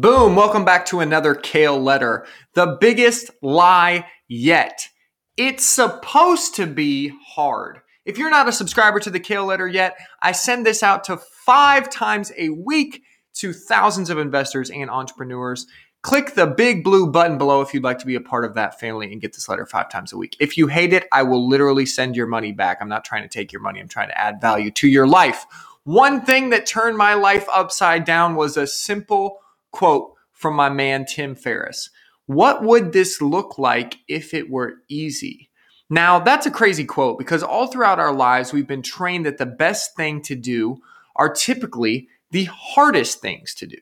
Boom, 0.00 0.36
welcome 0.36 0.64
back 0.64 0.86
to 0.86 1.00
another 1.00 1.34
Kale 1.34 1.76
letter. 1.76 2.24
The 2.54 2.78
biggest 2.80 3.32
lie 3.42 4.06
yet. 4.28 4.88
It's 5.36 5.66
supposed 5.66 6.54
to 6.54 6.68
be 6.68 7.10
hard. 7.34 7.80
If 8.04 8.16
you're 8.16 8.30
not 8.30 8.46
a 8.46 8.52
subscriber 8.52 9.00
to 9.00 9.10
the 9.10 9.18
Kale 9.18 9.44
letter 9.44 9.66
yet, 9.66 9.96
I 10.22 10.30
send 10.30 10.64
this 10.64 10.84
out 10.84 11.02
to 11.04 11.16
five 11.16 11.90
times 11.90 12.30
a 12.38 12.50
week 12.50 13.02
to 13.38 13.52
thousands 13.52 14.08
of 14.08 14.18
investors 14.18 14.70
and 14.70 14.88
entrepreneurs. 14.88 15.66
Click 16.04 16.36
the 16.36 16.46
big 16.46 16.84
blue 16.84 17.10
button 17.10 17.36
below 17.36 17.60
if 17.60 17.74
you'd 17.74 17.82
like 17.82 17.98
to 17.98 18.06
be 18.06 18.14
a 18.14 18.20
part 18.20 18.44
of 18.44 18.54
that 18.54 18.78
family 18.78 19.10
and 19.10 19.20
get 19.20 19.32
this 19.32 19.48
letter 19.48 19.66
five 19.66 19.90
times 19.90 20.12
a 20.12 20.16
week. 20.16 20.36
If 20.38 20.56
you 20.56 20.68
hate 20.68 20.92
it, 20.92 21.08
I 21.10 21.24
will 21.24 21.48
literally 21.48 21.86
send 21.86 22.14
your 22.14 22.28
money 22.28 22.52
back. 22.52 22.78
I'm 22.80 22.88
not 22.88 23.04
trying 23.04 23.24
to 23.24 23.28
take 23.28 23.52
your 23.52 23.62
money, 23.62 23.80
I'm 23.80 23.88
trying 23.88 24.10
to 24.10 24.18
add 24.18 24.40
value 24.40 24.70
to 24.70 24.86
your 24.86 25.08
life. 25.08 25.44
One 25.82 26.20
thing 26.20 26.50
that 26.50 26.66
turned 26.66 26.96
my 26.96 27.14
life 27.14 27.48
upside 27.52 28.04
down 28.04 28.36
was 28.36 28.56
a 28.56 28.64
simple 28.68 29.40
quote 29.70 30.12
from 30.32 30.54
my 30.54 30.68
man 30.68 31.04
Tim 31.04 31.34
Ferriss. 31.34 31.90
What 32.26 32.62
would 32.62 32.92
this 32.92 33.22
look 33.22 33.58
like 33.58 33.98
if 34.06 34.34
it 34.34 34.50
were 34.50 34.82
easy? 34.88 35.48
Now, 35.90 36.18
that's 36.18 36.46
a 36.46 36.50
crazy 36.50 36.84
quote 36.84 37.18
because 37.18 37.42
all 37.42 37.66
throughout 37.66 37.98
our 37.98 38.12
lives, 38.12 38.52
we've 38.52 38.66
been 38.66 38.82
trained 38.82 39.24
that 39.26 39.38
the 39.38 39.46
best 39.46 39.96
thing 39.96 40.20
to 40.22 40.34
do 40.34 40.78
are 41.16 41.32
typically 41.32 42.08
the 42.30 42.44
hardest 42.44 43.20
things 43.20 43.54
to 43.54 43.66
do. 43.66 43.78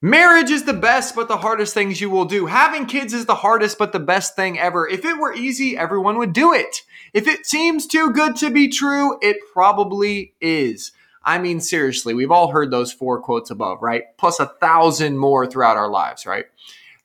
Marriage 0.00 0.50
is 0.50 0.64
the 0.64 0.72
best, 0.74 1.16
but 1.16 1.26
the 1.26 1.38
hardest 1.38 1.74
things 1.74 2.00
you 2.00 2.08
will 2.08 2.24
do. 2.24 2.46
Having 2.46 2.86
kids 2.86 3.12
is 3.12 3.26
the 3.26 3.34
hardest, 3.34 3.78
but 3.78 3.92
the 3.92 3.98
best 3.98 4.36
thing 4.36 4.58
ever. 4.58 4.86
If 4.86 5.04
it 5.04 5.18
were 5.18 5.34
easy, 5.34 5.76
everyone 5.76 6.18
would 6.18 6.32
do 6.32 6.52
it. 6.52 6.82
If 7.12 7.26
it 7.26 7.46
seems 7.46 7.86
too 7.86 8.12
good 8.12 8.36
to 8.36 8.50
be 8.50 8.68
true, 8.68 9.18
it 9.20 9.38
probably 9.52 10.34
is. 10.40 10.92
I 11.28 11.36
mean, 11.36 11.60
seriously, 11.60 12.14
we've 12.14 12.30
all 12.30 12.50
heard 12.50 12.70
those 12.70 12.90
four 12.90 13.20
quotes 13.20 13.50
above, 13.50 13.82
right? 13.82 14.04
Plus 14.16 14.40
a 14.40 14.46
thousand 14.46 15.18
more 15.18 15.46
throughout 15.46 15.76
our 15.76 15.90
lives, 15.90 16.24
right? 16.24 16.46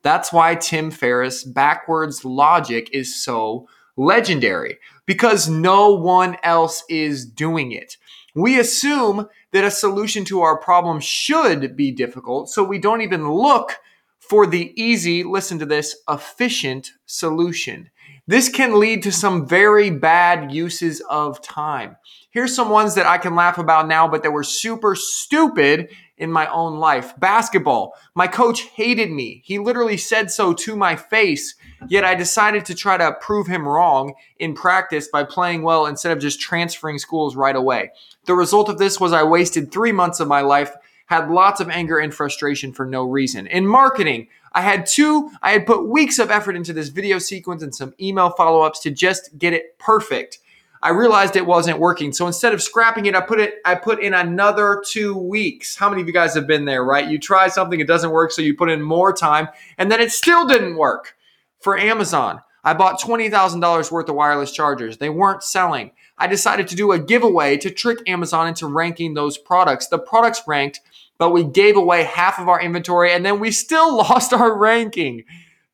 That's 0.01 0.31
why 0.31 0.55
Tim 0.55 0.91
Ferriss' 0.91 1.43
backwards 1.43 2.23
logic 2.23 2.89
is 2.93 3.21
so 3.21 3.67
legendary 3.97 4.79
because 5.05 5.49
no 5.49 5.93
one 5.93 6.37
else 6.41 6.85
is 6.89 7.25
doing 7.25 7.73
it. 7.73 7.97
We 8.33 8.57
assume 8.57 9.27
that 9.51 9.65
a 9.65 9.69
solution 9.69 10.23
to 10.25 10.39
our 10.39 10.57
problem 10.57 11.01
should 11.01 11.75
be 11.75 11.91
difficult, 11.91 12.49
so 12.49 12.63
we 12.63 12.79
don't 12.79 13.01
even 13.01 13.29
look 13.29 13.73
for 14.19 14.47
the 14.47 14.71
easy, 14.81 15.25
listen 15.25 15.59
to 15.59 15.65
this, 15.65 15.97
efficient 16.09 16.91
solution. 17.05 17.89
This 18.25 18.47
can 18.47 18.79
lead 18.79 19.03
to 19.03 19.11
some 19.11 19.45
very 19.45 19.89
bad 19.89 20.51
uses 20.51 21.01
of 21.09 21.41
time. 21.41 21.97
Here's 22.29 22.55
some 22.55 22.69
ones 22.69 22.95
that 22.95 23.05
I 23.05 23.17
can 23.17 23.35
laugh 23.35 23.57
about 23.57 23.87
now, 23.87 24.07
but 24.07 24.23
that 24.23 24.31
were 24.31 24.43
super 24.43 24.95
stupid 24.95 25.89
in 26.17 26.31
my 26.31 26.47
own 26.47 26.79
life. 26.79 27.19
Basketball. 27.19 27.93
My 28.15 28.27
coach 28.27 28.61
hated 28.75 29.11
me. 29.11 29.41
He 29.43 29.59
literally 29.59 29.97
said 29.97 30.31
so 30.31 30.53
to 30.53 30.75
my 30.77 30.95
face, 30.95 31.55
yet 31.89 32.05
I 32.05 32.15
decided 32.15 32.63
to 32.65 32.75
try 32.75 32.95
to 32.95 33.17
prove 33.19 33.47
him 33.47 33.67
wrong 33.67 34.13
in 34.39 34.53
practice 34.55 35.09
by 35.09 35.25
playing 35.25 35.63
well 35.63 35.85
instead 35.85 36.13
of 36.13 36.19
just 36.19 36.39
transferring 36.39 36.99
schools 36.99 37.35
right 37.35 37.55
away. 37.55 37.91
The 38.23 38.35
result 38.35 38.69
of 38.69 38.77
this 38.77 39.01
was 39.01 39.11
I 39.11 39.23
wasted 39.23 39.69
three 39.69 39.91
months 39.91 40.21
of 40.21 40.29
my 40.29 40.41
life 40.41 40.71
had 41.07 41.29
lots 41.29 41.59
of 41.59 41.69
anger 41.69 41.97
and 41.97 42.13
frustration 42.13 42.71
for 42.71 42.85
no 42.85 43.03
reason. 43.03 43.47
In 43.47 43.67
marketing, 43.67 44.27
I 44.53 44.61
had 44.61 44.85
two, 44.85 45.31
I 45.41 45.51
had 45.51 45.65
put 45.65 45.87
weeks 45.87 46.19
of 46.19 46.29
effort 46.29 46.55
into 46.55 46.73
this 46.73 46.89
video 46.89 47.17
sequence 47.17 47.63
and 47.63 47.73
some 47.73 47.93
email 47.99 48.29
follow 48.31 48.61
ups 48.61 48.79
to 48.81 48.91
just 48.91 49.37
get 49.37 49.53
it 49.53 49.77
perfect. 49.79 50.39
I 50.83 50.89
realized 50.89 51.35
it 51.35 51.45
wasn't 51.45 51.79
working. 51.79 52.11
So 52.11 52.27
instead 52.27 52.53
of 52.53 52.61
scrapping 52.61 53.05
it, 53.05 53.15
I 53.15 53.21
put 53.21 53.39
it, 53.39 53.55
I 53.63 53.75
put 53.75 54.01
in 54.01 54.13
another 54.13 54.83
two 54.85 55.15
weeks. 55.15 55.77
How 55.77 55.89
many 55.89 56.01
of 56.01 56.07
you 56.07 56.13
guys 56.13 56.35
have 56.35 56.45
been 56.45 56.65
there, 56.65 56.83
right? 56.83 57.07
You 57.07 57.17
try 57.17 57.47
something, 57.47 57.79
it 57.79 57.87
doesn't 57.87 58.11
work, 58.11 58.31
so 58.31 58.41
you 58.41 58.53
put 58.53 58.69
in 58.69 58.81
more 58.81 59.13
time, 59.13 59.47
and 59.77 59.89
then 59.89 60.01
it 60.01 60.11
still 60.11 60.45
didn't 60.45 60.75
work. 60.75 61.15
For 61.61 61.77
Amazon, 61.77 62.41
I 62.63 62.73
bought 62.73 63.01
$20,000 63.01 63.91
worth 63.91 64.09
of 64.09 64.15
wireless 64.15 64.51
chargers. 64.51 64.97
They 64.97 65.09
weren't 65.09 65.43
selling. 65.43 65.91
I 66.17 66.27
decided 66.27 66.67
to 66.69 66.75
do 66.75 66.91
a 66.91 66.99
giveaway 66.99 67.57
to 67.57 67.69
trick 67.69 67.99
Amazon 68.07 68.47
into 68.47 68.67
ranking 68.67 69.13
those 69.13 69.37
products. 69.37 69.87
The 69.87 69.99
products 69.99 70.43
ranked, 70.47 70.79
but 71.17 71.31
we 71.31 71.43
gave 71.43 71.75
away 71.75 72.03
half 72.03 72.39
of 72.39 72.47
our 72.47 72.61
inventory 72.61 73.11
and 73.11 73.25
then 73.25 73.39
we 73.39 73.51
still 73.51 73.97
lost 73.97 74.33
our 74.33 74.57
ranking. 74.57 75.25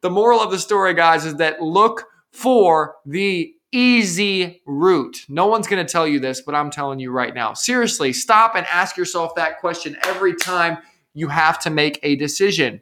The 0.01 0.09
moral 0.09 0.39
of 0.39 0.51
the 0.51 0.59
story, 0.59 0.93
guys, 0.93 1.25
is 1.25 1.35
that 1.35 1.61
look 1.61 2.05
for 2.31 2.95
the 3.05 3.53
easy 3.71 4.61
route. 4.65 5.25
No 5.29 5.47
one's 5.47 5.67
going 5.67 5.85
to 5.85 5.91
tell 5.91 6.07
you 6.07 6.19
this, 6.19 6.41
but 6.41 6.55
I'm 6.55 6.71
telling 6.71 6.99
you 6.99 7.11
right 7.11 7.33
now. 7.33 7.53
Seriously, 7.53 8.13
stop 8.13 8.55
and 8.55 8.65
ask 8.67 8.97
yourself 8.97 9.35
that 9.35 9.59
question 9.59 9.97
every 10.03 10.35
time 10.35 10.79
you 11.13 11.27
have 11.27 11.59
to 11.59 11.69
make 11.69 11.99
a 12.01 12.15
decision. 12.15 12.81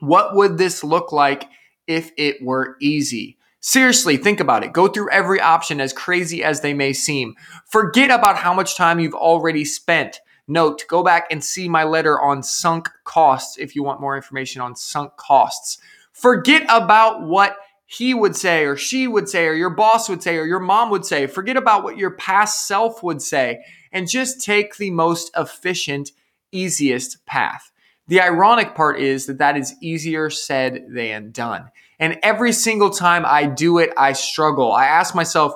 What 0.00 0.34
would 0.34 0.58
this 0.58 0.82
look 0.82 1.12
like 1.12 1.48
if 1.88 2.12
it 2.16 2.40
were 2.40 2.76
easy? 2.80 3.36
Seriously, 3.60 4.16
think 4.16 4.38
about 4.38 4.62
it. 4.62 4.72
Go 4.72 4.86
through 4.86 5.10
every 5.10 5.40
option 5.40 5.80
as 5.80 5.92
crazy 5.92 6.44
as 6.44 6.60
they 6.60 6.72
may 6.72 6.92
seem. 6.92 7.34
Forget 7.66 8.10
about 8.10 8.36
how 8.36 8.54
much 8.54 8.76
time 8.76 9.00
you've 9.00 9.14
already 9.14 9.64
spent. 9.64 10.20
Note, 10.46 10.84
go 10.88 11.02
back 11.02 11.26
and 11.30 11.42
see 11.42 11.68
my 11.68 11.82
letter 11.82 12.20
on 12.20 12.42
sunk 12.42 12.88
costs 13.04 13.58
if 13.58 13.74
you 13.74 13.82
want 13.82 14.00
more 14.00 14.16
information 14.16 14.62
on 14.62 14.76
sunk 14.76 15.16
costs. 15.16 15.78
Forget 16.12 16.64
about 16.68 17.22
what 17.22 17.56
he 17.84 18.14
would 18.14 18.36
say, 18.36 18.64
or 18.64 18.76
she 18.76 19.08
would 19.08 19.28
say, 19.28 19.46
or 19.46 19.54
your 19.54 19.70
boss 19.70 20.08
would 20.08 20.22
say, 20.22 20.36
or 20.36 20.44
your 20.44 20.60
mom 20.60 20.90
would 20.90 21.04
say. 21.04 21.26
Forget 21.26 21.56
about 21.56 21.82
what 21.82 21.96
your 21.96 22.12
past 22.12 22.66
self 22.66 23.02
would 23.02 23.20
say 23.20 23.64
and 23.92 24.08
just 24.08 24.44
take 24.44 24.76
the 24.76 24.90
most 24.90 25.30
efficient, 25.36 26.12
easiest 26.52 27.24
path. 27.26 27.72
The 28.08 28.22
ironic 28.22 28.74
part 28.74 28.98
is 29.00 29.26
that 29.26 29.38
that 29.38 29.56
is 29.56 29.74
easier 29.82 30.30
said 30.30 30.86
than 30.88 31.30
done. 31.30 31.70
And 32.00 32.18
every 32.22 32.52
single 32.52 32.90
time 32.90 33.24
I 33.26 33.44
do 33.44 33.78
it, 33.78 33.90
I 33.98 34.14
struggle. 34.14 34.72
I 34.72 34.86
ask 34.86 35.14
myself, 35.14 35.52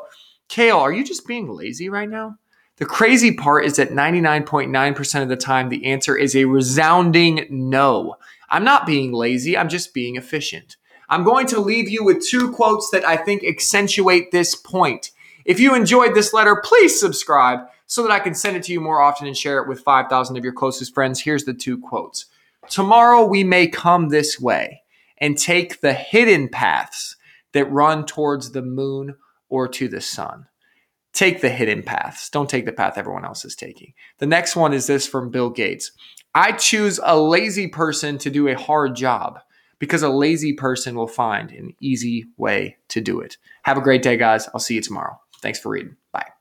Kale, 0.48 0.76
are 0.76 0.92
you 0.92 1.02
just 1.02 1.26
being 1.26 1.48
lazy 1.48 1.88
right 1.88 2.08
now? 2.08 2.36
The 2.76 2.84
crazy 2.84 3.32
part 3.32 3.64
is 3.64 3.76
that 3.76 3.90
99.9% 3.90 5.22
of 5.22 5.28
the 5.28 5.36
time, 5.36 5.70
the 5.70 5.86
answer 5.86 6.16
is 6.16 6.36
a 6.36 6.44
resounding 6.44 7.46
no. 7.48 8.16
I'm 8.50 8.64
not 8.64 8.86
being 8.86 9.12
lazy, 9.12 9.56
I'm 9.56 9.68
just 9.68 9.94
being 9.94 10.16
efficient. 10.16 10.76
I'm 11.08 11.24
going 11.24 11.46
to 11.48 11.60
leave 11.60 11.88
you 11.88 12.04
with 12.04 12.26
two 12.26 12.52
quotes 12.52 12.90
that 12.90 13.04
I 13.04 13.16
think 13.16 13.44
accentuate 13.44 14.30
this 14.30 14.54
point. 14.54 15.10
If 15.44 15.58
you 15.58 15.74
enjoyed 15.74 16.14
this 16.14 16.32
letter, 16.34 16.60
please 16.62 16.98
subscribe 16.98 17.60
so 17.86 18.02
that 18.02 18.12
I 18.12 18.20
can 18.20 18.34
send 18.34 18.56
it 18.56 18.62
to 18.64 18.72
you 18.72 18.80
more 18.80 19.00
often 19.00 19.26
and 19.26 19.36
share 19.36 19.58
it 19.58 19.68
with 19.68 19.80
5,000 19.80 20.36
of 20.36 20.44
your 20.44 20.52
closest 20.52 20.94
friends. 20.94 21.20
Here's 21.20 21.44
the 21.44 21.54
two 21.54 21.78
quotes 21.78 22.26
Tomorrow 22.68 23.26
we 23.26 23.44
may 23.44 23.66
come 23.66 24.08
this 24.08 24.40
way 24.40 24.82
and 25.18 25.36
take 25.36 25.80
the 25.80 25.92
hidden 25.92 26.48
paths 26.48 27.16
that 27.52 27.70
run 27.70 28.04
towards 28.04 28.52
the 28.52 28.62
moon 28.62 29.16
or 29.48 29.68
to 29.68 29.88
the 29.88 30.00
sun. 30.00 30.46
Take 31.12 31.42
the 31.42 31.50
hidden 31.50 31.82
paths. 31.82 32.30
Don't 32.30 32.48
take 32.48 32.64
the 32.64 32.72
path 32.72 32.96
everyone 32.96 33.24
else 33.24 33.44
is 33.44 33.54
taking. 33.54 33.92
The 34.18 34.26
next 34.26 34.56
one 34.56 34.72
is 34.72 34.86
this 34.86 35.06
from 35.06 35.30
Bill 35.30 35.50
Gates 35.50 35.92
I 36.34 36.52
choose 36.52 36.98
a 37.02 37.18
lazy 37.18 37.68
person 37.68 38.16
to 38.18 38.30
do 38.30 38.48
a 38.48 38.58
hard 38.58 38.96
job 38.96 39.38
because 39.78 40.02
a 40.02 40.08
lazy 40.08 40.54
person 40.54 40.94
will 40.94 41.08
find 41.08 41.50
an 41.50 41.74
easy 41.80 42.24
way 42.38 42.78
to 42.88 43.00
do 43.02 43.20
it. 43.20 43.36
Have 43.64 43.76
a 43.76 43.82
great 43.82 44.02
day, 44.02 44.16
guys. 44.16 44.48
I'll 44.54 44.60
see 44.60 44.76
you 44.76 44.80
tomorrow. 44.80 45.20
Thanks 45.42 45.58
for 45.58 45.70
reading. 45.70 45.96
Bye. 46.10 46.31